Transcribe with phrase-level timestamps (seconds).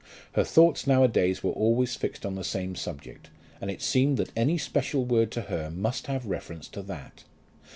[0.31, 3.29] Her thoughts now a days were always fixed on the same subject,
[3.61, 7.23] and it seemed that any special word to her must have reference to that.